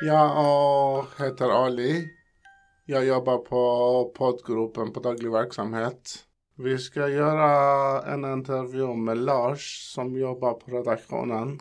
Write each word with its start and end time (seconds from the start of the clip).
Jag 0.00 1.06
heter 1.18 1.64
Ali. 1.64 2.08
Jag 2.84 3.04
jobbar 3.06 3.38
på 3.38 4.12
poddgruppen 4.16 4.92
på 4.92 5.00
daglig 5.00 5.30
verksamhet. 5.32 6.24
Vi 6.56 6.78
ska 6.78 7.08
göra 7.08 8.02
en 8.12 8.24
intervju 8.24 8.94
med 8.94 9.18
Lars 9.18 9.92
som 9.94 10.16
jobbar 10.16 10.52
på 10.52 10.70
redaktionen. 10.70 11.60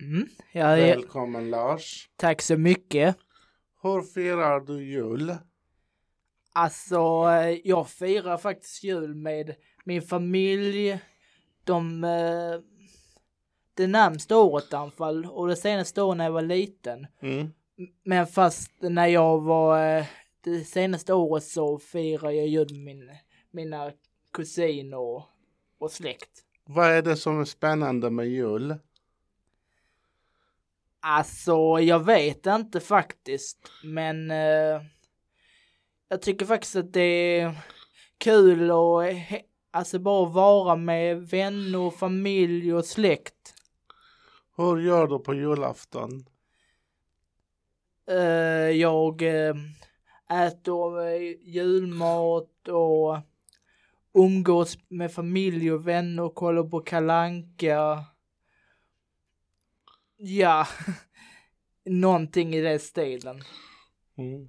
Mm. 0.00 0.28
Ja, 0.52 0.66
Välkommen 0.68 1.50
Lars. 1.50 2.08
tack 2.16 2.42
så 2.42 2.56
mycket. 2.56 3.16
Hur 3.82 4.02
firar 4.02 4.60
du 4.60 4.84
jul? 4.84 5.34
Alltså, 6.52 6.96
eh, 7.30 7.58
jag 7.64 7.88
firar 7.88 8.36
faktiskt 8.36 8.84
jul 8.84 9.14
med 9.14 9.54
min 9.84 10.02
familj. 10.02 11.00
De... 11.64 12.04
Det 13.78 13.86
närmsta 13.86 14.36
året 14.36 14.72
i 14.72 14.76
alla 14.76 14.90
fall. 14.90 15.26
Och 15.26 15.48
det 15.48 15.56
senaste 15.56 16.02
året 16.02 16.16
när 16.18 16.24
jag 16.24 16.32
var 16.32 16.42
liten. 16.42 17.06
Mm. 17.20 17.52
Men 18.04 18.26
fast 18.26 18.70
när 18.80 19.06
jag 19.06 19.40
var... 19.40 19.98
eh, 19.98 20.04
Det 20.40 20.64
senaste 20.64 21.14
året 21.14 21.44
så 21.44 21.78
firar 21.78 22.30
jag 22.30 22.46
jul 22.46 22.74
med 22.74 22.80
min, 22.96 23.10
mina 23.50 23.92
kusiner 24.32 24.98
och, 24.98 25.22
och 25.78 25.90
släkt. 25.90 26.30
Vad 26.64 26.86
är 26.86 27.02
det 27.02 27.16
som 27.16 27.40
är 27.40 27.44
spännande 27.44 28.10
med 28.10 28.26
jul? 28.28 28.74
Alltså, 31.00 31.78
jag 31.80 32.04
vet 32.04 32.46
inte 32.46 32.80
faktiskt, 32.80 33.58
men 33.84 34.30
eh, 34.30 34.82
jag 36.08 36.22
tycker 36.22 36.46
faktiskt 36.46 36.76
att 36.76 36.92
det 36.92 37.00
är 37.40 37.54
kul 38.18 38.70
och 38.70 39.02
alltså 39.70 39.98
bara 39.98 40.28
vara 40.28 40.76
med 40.76 41.28
vänner, 41.28 41.90
familj 41.90 42.74
och 42.74 42.84
släkt. 42.84 43.54
Hur 44.58 44.78
gör 44.78 45.06
du 45.06 45.18
på 45.18 45.34
julafton? 45.34 46.24
Eh, 48.10 48.70
jag 48.70 49.22
eh, 49.22 49.54
äter 50.46 51.06
eh, 51.06 51.20
julmat 51.42 52.68
och 52.68 53.18
umgås 54.14 54.78
med 54.88 55.12
familj 55.12 55.72
och 55.72 55.88
vänner 55.88 56.22
och 56.22 56.34
kollar 56.34 56.62
på 56.62 56.80
kalanka. 56.80 58.04
Ja, 60.16 60.66
någonting 61.84 62.54
i 62.54 62.60
den 62.60 62.78
stilen. 62.78 63.42
Mm. 64.16 64.48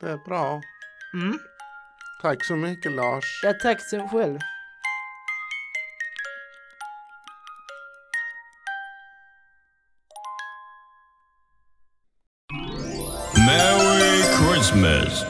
Det 0.00 0.10
är 0.10 0.24
bra. 0.28 0.60
Mm. 1.14 1.38
Tack 2.22 2.44
så 2.44 2.56
mycket 2.56 2.92
Lars. 2.92 3.40
Ja, 3.44 3.54
tack 3.62 3.80
så 3.80 4.08
själv. 4.08 4.38
Christmas. 14.70 15.24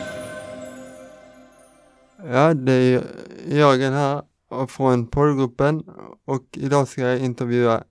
Ja, 2.16 2.55
det 2.55 2.72
är 2.72 3.05
Jörgen 3.46 3.92
här 3.92 4.22
från 4.66 5.06
poddgruppen 5.06 5.84
och 6.24 6.44
idag 6.52 6.88
ska 6.88 7.02
jag 7.02 7.19
intervjua 7.19 7.84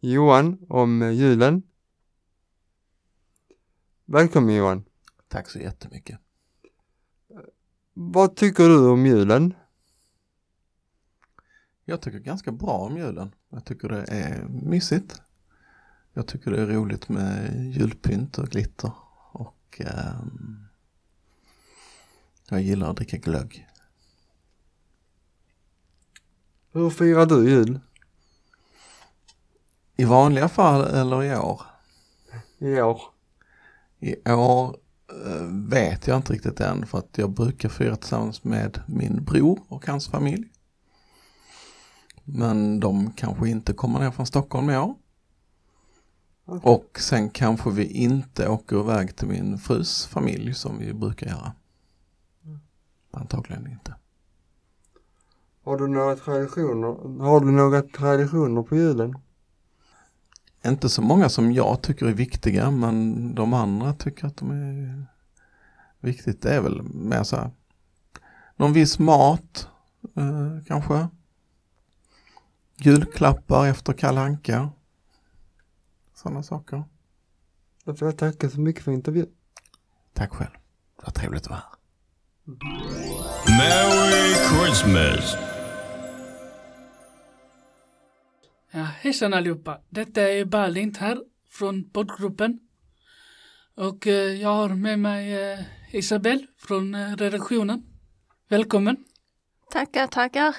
Johan 0.00 0.58
om 0.68 1.12
julen. 1.12 1.62
Välkommen 4.04 4.54
Johan. 4.54 4.84
Tack 5.28 5.50
så 5.50 5.58
jättemycket. 5.58 6.18
Vad 7.92 8.36
tycker 8.36 8.68
du 8.68 8.88
om 8.88 9.06
julen? 9.06 9.54
Jag 11.84 12.00
tycker 12.00 12.18
ganska 12.18 12.52
bra 12.52 12.72
om 12.72 12.96
julen. 12.96 13.34
Jag 13.48 13.64
tycker 13.64 13.88
det 13.88 14.04
är 14.08 14.44
mysigt. 14.48 15.22
Jag 16.12 16.26
tycker 16.26 16.50
det 16.50 16.62
är 16.62 16.66
roligt 16.66 17.08
med 17.08 17.54
julpynt 17.74 18.38
och 18.38 18.48
glitter. 18.48 18.92
Ehm, 19.78 20.66
jag 22.48 22.60
gillar 22.60 22.90
att 22.90 22.96
dricka 22.96 23.16
glögg. 23.16 23.66
Hur 26.72 26.90
firar 26.90 27.26
du 27.26 27.50
jul? 27.50 27.80
I 29.96 30.04
vanliga 30.04 30.48
fall 30.48 30.84
eller 30.84 31.24
i 31.24 31.36
år? 31.36 31.62
I 32.58 32.80
år. 32.80 33.02
I 33.98 34.30
år 34.30 34.76
eh, 35.26 35.46
vet 35.68 36.06
jag 36.06 36.16
inte 36.16 36.32
riktigt 36.32 36.60
än 36.60 36.86
för 36.86 36.98
att 36.98 37.18
jag 37.18 37.30
brukar 37.30 37.68
fira 37.68 37.96
tillsammans 37.96 38.44
med 38.44 38.82
min 38.86 39.24
bror 39.24 39.60
och 39.68 39.86
hans 39.86 40.08
familj. 40.08 40.52
Men 42.24 42.80
de 42.80 43.12
kanske 43.12 43.48
inte 43.48 43.72
kommer 43.72 43.98
ner 43.98 44.10
från 44.10 44.26
Stockholm 44.26 44.70
i 44.70 44.78
år. 44.78 44.94
Okej. 46.50 46.72
Och 46.72 46.98
sen 47.00 47.30
kanske 47.30 47.70
vi 47.70 47.84
inte 47.84 48.48
åker 48.48 48.80
iväg 48.80 49.16
till 49.16 49.28
min 49.28 49.58
frus 49.58 50.06
familj 50.06 50.54
som 50.54 50.78
vi 50.78 50.94
brukar 50.94 51.26
göra. 51.26 51.52
Antagligen 53.10 53.66
inte. 53.66 53.94
Har 55.64 55.76
du 55.76 55.88
några 55.88 56.16
traditioner? 56.16 57.22
Har 57.22 57.40
du 57.40 57.50
några 57.50 57.82
traditioner 57.82 58.62
på 58.62 58.76
julen? 58.76 59.18
Inte 60.66 60.88
så 60.88 61.02
många 61.02 61.28
som 61.28 61.52
jag 61.52 61.82
tycker 61.82 62.06
är 62.06 62.12
viktiga 62.12 62.70
men 62.70 63.34
de 63.34 63.54
andra 63.54 63.92
tycker 63.92 64.26
att 64.26 64.36
de 64.36 64.50
är 64.50 65.06
viktigt. 66.00 66.42
Det 66.42 66.54
är 66.54 66.60
väl 66.60 66.82
mer 66.82 67.22
så 67.22 67.36
här 67.36 67.50
någon 68.60 68.72
viss 68.72 68.98
mat 68.98 69.68
eh, 70.16 70.64
kanske. 70.66 71.08
Julklappar 72.76 73.66
efter 73.66 73.92
Kalle 73.92 74.20
Anka. 74.20 74.70
Sådana 76.22 76.42
saker. 76.42 76.84
Jag 77.84 77.98
får 77.98 78.12
tacka 78.12 78.50
så 78.50 78.60
mycket 78.60 78.84
för 78.84 78.92
intervjun. 78.92 79.34
Tack 80.12 80.30
själv. 80.32 80.50
Det 80.96 81.02
var 81.02 81.12
trevligt 81.12 81.42
att 81.42 81.50
vara 81.50 81.60
här. 81.60 81.78
Merry 83.58 84.34
Christmas. 84.34 85.36
Ja, 88.70 88.82
hejsan 88.82 89.34
allihopa. 89.34 89.80
Detta 89.88 90.20
är 90.20 90.44
Balint 90.44 90.96
här 90.96 91.24
från 91.50 91.90
poddgruppen. 91.90 92.60
Och 93.74 94.06
eh, 94.06 94.40
jag 94.42 94.54
har 94.54 94.68
med 94.68 94.98
mig 94.98 95.52
eh, 95.52 95.60
Isabel 95.92 96.46
från 96.58 96.94
eh, 96.94 97.16
redaktionen. 97.16 97.82
Välkommen. 98.48 99.04
Tackar, 99.70 100.06
tackar. 100.06 100.56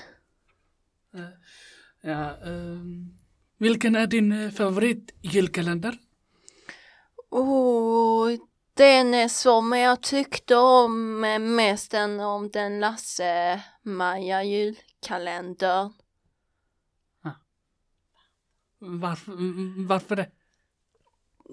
Ja, 2.02 2.38
ehm, 2.44 3.21
vilken 3.62 3.96
är 3.96 4.08
din 4.08 4.32
eh, 4.32 4.52
favorit 4.52 5.12
julkalender? 5.22 5.98
Oh, 7.30 8.30
den 8.74 9.30
men 9.70 9.80
jag 9.80 10.02
tyckte 10.02 10.56
om 10.56 11.24
eh, 11.24 11.40
mest 11.40 11.92
den 11.92 12.20
om 12.20 12.50
den 12.50 12.80
Lasse-Maja 12.80 14.44
julkalendern. 14.44 15.94
Varför, 18.80 19.32
mm, 19.32 19.88
varför 19.88 20.16
det? 20.16 20.30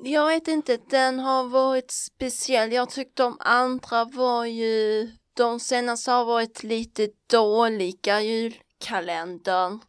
Jag 0.05 0.27
vet 0.27 0.49
inte, 0.49 0.79
den 0.91 1.19
har 1.19 1.45
varit 1.49 1.91
speciell. 1.91 2.73
Jag 2.73 2.91
tyckte 2.91 3.23
de 3.23 3.37
andra 3.41 4.05
var 4.05 4.45
ju, 4.45 5.11
de 5.35 5.61
senaste 5.61 6.11
har 6.11 6.25
varit 6.25 6.63
lite 6.63 7.09
dåliga 7.27 8.21
julkalendern. 8.23 9.81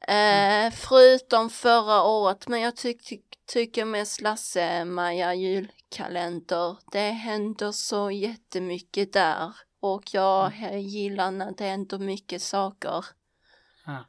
Eh, 0.00 0.70
förutom 0.70 1.50
förra 1.50 2.02
året, 2.02 2.48
men 2.48 2.60
jag 2.60 2.76
tyck, 2.76 3.04
tyck, 3.04 3.24
tycker 3.46 3.84
mest 3.84 4.20
Lasse-Maja 4.20 5.34
julkalender. 5.34 6.76
Det 6.92 7.10
händer 7.10 7.72
så 7.72 8.10
jättemycket 8.10 9.12
där 9.12 9.52
och 9.80 10.14
jag 10.14 10.46
eh, 10.46 10.78
gillar 10.78 11.30
när 11.30 11.52
det 11.56 11.64
händer 11.64 11.98
mycket 11.98 12.42
saker. 12.42 13.04
Ja. 13.86 14.04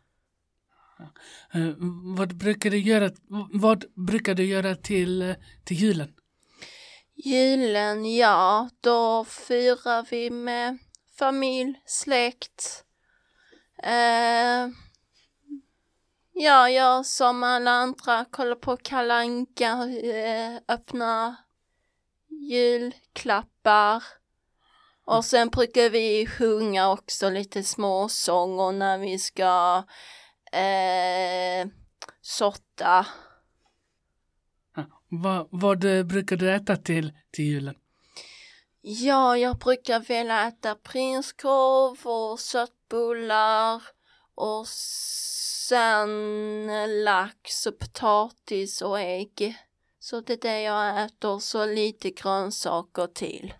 Ja. 0.98 1.06
Eh, 1.60 1.74
vad 2.18 2.36
brukar 2.38 2.70
du 2.70 2.80
göra, 2.80 3.12
vad 3.54 3.86
brukar 4.08 4.36
du 4.36 4.46
göra 4.46 4.76
till, 4.76 5.36
till 5.64 5.78
julen? 5.78 6.14
Julen, 7.16 8.16
ja, 8.16 8.70
då 8.82 9.26
firar 9.26 10.06
vi 10.10 10.30
med 10.30 10.78
familj, 11.20 11.82
släkt. 11.86 12.86
Eh, 13.84 14.68
ja, 16.40 16.70
jag 16.70 17.06
som 17.06 17.44
alla 17.44 17.72
andra 17.72 18.26
kollar 18.26 18.56
på 18.56 18.78
kalanka, 18.78 19.72
eh, 20.04 20.62
öppna 20.68 21.36
julklappar. 22.30 24.04
Och 25.06 25.26
sen 25.26 25.50
brukar 25.50 25.90
vi 25.90 26.28
sjunga 26.28 26.92
också 26.92 27.30
lite 27.30 27.64
småsånger 27.64 28.72
när 28.72 28.98
vi 28.98 29.20
ska 29.20 29.84
eh, 30.52 31.68
sorta. 32.22 33.06
Vad, 35.10 35.48
vad 35.52 35.80
brukar 36.08 36.36
du 36.36 36.56
äta 36.56 36.76
till, 36.76 37.14
till 37.32 37.46
julen? 37.46 37.76
Ja, 38.82 39.38
jag 39.38 39.58
brukar 39.58 40.00
vilja 40.00 40.48
äta 40.48 40.76
prinskorv 40.76 42.08
och 42.08 42.40
köttbullar 42.40 43.82
och 44.36 44.68
sen 45.70 47.04
lax 47.04 47.68
och 47.68 47.80
potatis 47.80 48.82
och 48.82 49.00
ägg. 49.00 49.58
Så 50.00 50.22
det 50.22 50.34
är 50.34 50.38
det 50.38 50.62
jag 50.62 51.06
äter, 51.06 51.40
så 51.40 51.66
lite 51.66 52.12
grönsaker 52.12 53.08
till. 53.08 53.54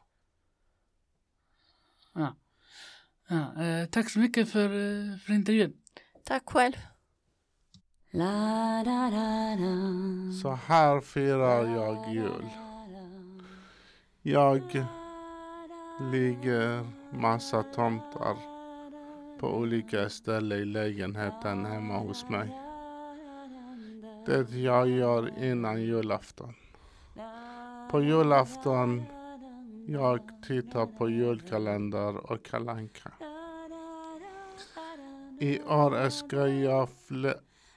Ja. 2.14 2.36
Ja, 3.28 3.64
eh, 3.64 3.86
tack 3.86 4.10
så 4.10 4.20
mycket 4.20 4.52
för, 4.52 4.66
eh, 4.66 5.18
för 5.18 5.34
intervjun. 5.34 5.74
Tack 6.24 6.44
själv. 6.46 6.74
Så 10.42 10.52
här 10.52 11.02
firar 11.02 11.76
jag 11.76 12.14
jul. 12.14 12.50
Jag 14.22 14.86
ligger 16.12 16.88
massa 17.14 17.64
tomtar 17.64 18.59
på 19.40 19.48
olika 19.48 20.10
ställen 20.10 20.60
i 20.60 20.66
lägenheten 20.66 21.66
hemma 21.66 21.98
hos 21.98 22.30
mig. 22.30 22.50
Det 24.26 24.50
jag 24.50 24.90
gör 24.90 25.44
innan 25.44 25.82
julafton. 25.82 26.54
På 27.92 28.02
julafton 28.02 29.04
jag 29.88 30.20
tittar 30.48 30.86
på 30.86 31.10
julkalender 31.10 32.32
och 32.32 32.46
kalanka. 32.46 33.12
I 35.40 35.60
år 35.62 36.10
ska 36.10 36.48
jag 36.48 36.90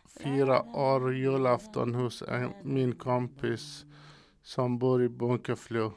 fira 0.06 0.62
år 0.62 1.14
julafton 1.14 1.94
hos 1.94 2.22
en, 2.22 2.52
min 2.62 2.94
kompis 2.94 3.84
som 4.42 4.78
bor 4.78 5.02
i 5.02 5.08
Bunkeflo. 5.08 5.92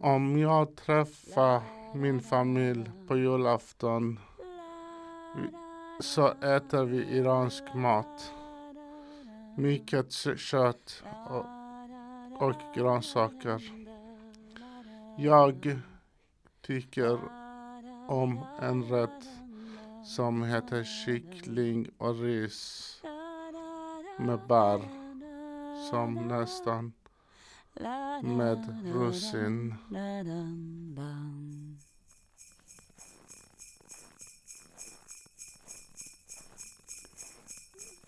Om 0.00 0.38
jag 0.38 0.76
träffar 0.76 1.79
min 1.94 2.20
familj 2.20 2.90
på 3.06 3.16
julafton 3.16 4.18
så 6.00 6.28
äter 6.28 6.84
vi 6.84 7.16
iransk 7.16 7.74
mat. 7.74 8.32
Mycket 9.56 10.12
kött 10.36 11.02
och, 11.28 11.46
och 12.48 12.54
grönsaker. 12.74 13.62
Jag 15.18 15.78
tycker 16.66 17.18
om 18.08 18.44
en 18.60 18.82
rätt 18.82 19.28
som 20.04 20.42
heter 20.42 20.84
kyckling 20.84 21.90
och 21.98 22.20
ris 22.20 23.02
med 24.18 24.40
bär 24.48 24.80
som 25.90 26.14
nästan 26.14 26.92
med 28.22 28.82
russin. 28.84 29.74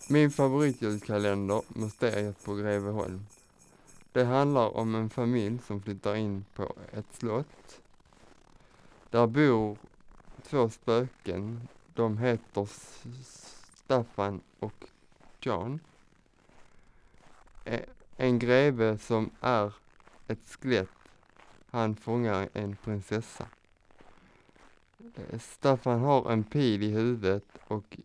Min 0.09 0.31
favoritjulkalender 0.31 1.63
Mysteriet 1.69 2.45
på 2.45 2.55
Greveholm. 2.55 3.27
Det 4.13 4.25
handlar 4.25 4.77
om 4.77 4.95
en 4.95 5.11
familj 5.11 5.59
som 5.67 5.83
flyttar 5.83 6.15
in 6.15 6.45
på 6.55 6.75
ett 6.93 7.15
slott. 7.19 7.81
Där 9.11 9.27
bor 9.27 9.77
två 10.43 10.71
spöken. 10.71 11.69
De 11.95 12.19
heter 12.19 12.69
Staffan 13.75 14.41
och 14.59 14.85
John. 15.41 15.81
En 18.23 18.39
greve 18.39 18.99
som 18.99 19.31
är 19.41 19.73
ett 20.29 20.39
skelett. 20.61 20.89
Han 21.71 21.97
fångar 21.97 22.49
en 22.53 22.77
prinsessa. 22.77 23.47
Eh, 25.15 25.39
Staffan 25.39 26.01
har 26.01 26.33
en 26.33 26.45
pil 26.45 26.83
i 26.83 26.91
huvudet 26.91 27.45
och 27.69 27.99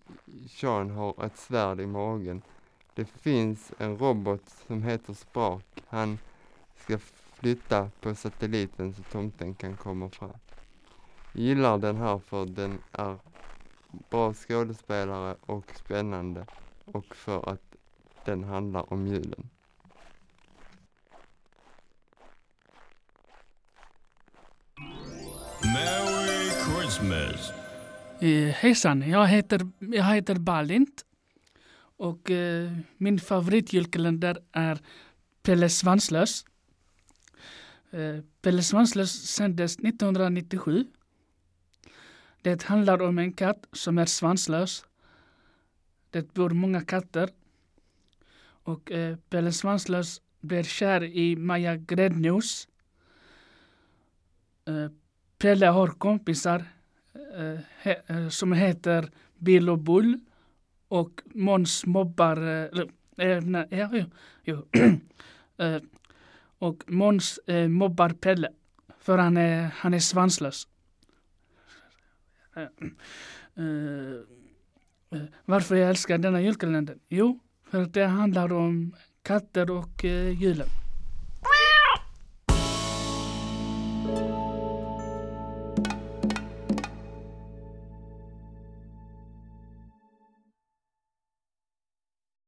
Sean 0.49 0.89
har 0.89 1.25
ett 1.25 1.37
svärd 1.37 1.79
i 1.79 1.85
magen. 1.85 2.41
Det 2.93 3.05
finns 3.05 3.71
en 3.77 3.97
robot 3.97 4.41
som 4.67 4.83
heter 4.83 5.13
Sprak. 5.13 5.83
Han 5.87 6.17
ska 6.77 6.97
flytta 7.33 7.89
på 8.01 8.15
satelliten 8.15 8.93
så 8.93 9.03
tomten 9.03 9.55
kan 9.55 9.77
komma 9.77 10.09
fram. 10.09 10.39
Gillar 11.33 11.77
den 11.77 11.97
här 11.97 12.19
för 12.19 12.45
den 12.45 12.79
är 12.91 13.17
bra 14.09 14.33
skådespelare 14.33 15.35
och 15.45 15.71
spännande 15.75 16.45
och 16.85 17.15
för 17.15 17.49
att 17.49 17.75
den 18.25 18.43
handlar 18.43 18.93
om 18.93 19.07
julen. 19.07 19.49
Christmas. 26.97 27.53
Eh, 28.19 28.53
hejsan, 28.53 29.09
jag 29.09 29.27
heter, 29.27 29.61
jag 29.79 30.03
heter 30.03 30.35
Balint. 30.35 31.05
Och 31.97 32.31
eh, 32.31 32.71
min 32.97 33.19
favoritjulkalender 33.19 34.37
är 34.51 34.79
Pelle 35.43 35.69
Svanslös. 35.69 36.45
Eh, 37.91 38.19
Pelle 38.41 38.63
Svanslös 38.63 39.11
sändes 39.11 39.79
1997. 39.79 40.85
Det 42.41 42.63
handlar 42.63 43.01
om 43.01 43.17
en 43.17 43.33
katt 43.33 43.67
som 43.73 43.97
är 43.97 44.05
svanslös. 44.05 44.85
Det 46.09 46.33
bor 46.33 46.49
många 46.49 46.81
katter. 46.81 47.29
Och 48.63 48.91
eh, 48.91 49.17
Pelle 49.29 49.51
Svanslös 49.51 50.21
blir 50.41 50.63
kär 50.63 51.03
i 51.03 51.35
Maja 51.35 51.75
Gräddnos. 51.75 52.67
Eh, 54.65 54.91
Pelle 55.37 55.65
har 55.65 55.87
kompisar 55.87 56.65
Eh, 57.17 57.43
eh, 57.43 57.59
he, 57.81 57.95
eh, 58.07 58.29
som 58.29 58.53
heter 58.53 59.09
Bill 59.37 59.69
och 59.69 59.79
Bull 59.79 60.19
och 60.87 61.21
Måns 61.25 61.85
mobbar, 61.85 62.37
eh, 62.37 63.27
eh, 63.27 63.41
nej, 63.41 63.67
ja, 63.69 63.89
jo, 63.93 64.05
jo. 64.43 64.67
eh, 65.57 65.81
och 66.59 66.83
Måns 66.87 67.39
eh, 67.47 67.67
mobbar 67.67 68.09
Pelle 68.09 68.49
för 68.99 69.17
han 69.17 69.37
är, 69.37 69.69
han 69.75 69.93
är 69.93 69.99
svanslös. 69.99 70.67
Varför 75.45 75.75
jag 75.75 75.89
älskar 75.89 76.17
denna 76.17 76.41
julkalender? 76.41 76.97
Jo, 77.09 77.39
för 77.63 77.81
att 77.81 77.93
det 77.93 78.05
handlar 78.05 78.53
om 78.53 78.95
katter 79.21 79.71
och 79.71 80.03
julen. 80.33 80.67